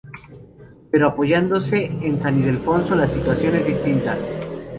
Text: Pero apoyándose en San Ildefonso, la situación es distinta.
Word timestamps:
Pero 0.89 1.05
apoyándose 1.09 1.85
en 1.85 2.19
San 2.19 2.39
Ildefonso, 2.39 2.95
la 2.95 3.05
situación 3.05 3.53
es 3.53 3.67
distinta. 3.67 4.17